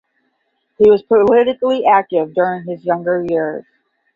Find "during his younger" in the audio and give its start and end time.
2.33-3.23